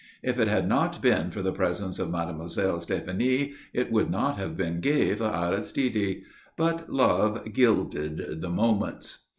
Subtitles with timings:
[0.23, 4.57] If it had not been for the presence of Mademoiselle Stéphanie, it would not have
[4.57, 6.23] been gay for Aristide.
[6.57, 9.27] But love gilded the moments.